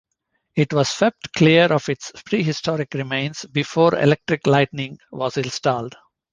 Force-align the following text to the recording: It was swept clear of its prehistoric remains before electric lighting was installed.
It 0.55 0.73
was 0.73 0.89
swept 0.89 1.31
clear 1.33 1.65
of 1.71 1.87
its 1.87 2.11
prehistoric 2.25 2.95
remains 2.95 3.45
before 3.45 3.93
electric 3.99 4.47
lighting 4.47 4.97
was 5.11 5.37
installed. 5.37 5.95